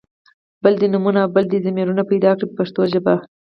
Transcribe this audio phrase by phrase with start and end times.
[0.63, 3.15] بله دې نومونه او بله دې ضمیرونه پیدا کړي په پښتو ژبه.